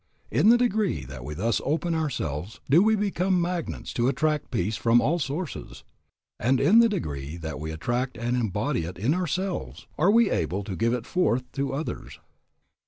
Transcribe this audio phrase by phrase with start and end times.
[0.31, 4.75] In the degree that we thus open ourselves do we become magnets to attract peace
[4.75, 5.83] from all sources;
[6.39, 10.63] and in the degree that we attract and embody it in ourselves are we able
[10.63, 12.19] to give it forth to others.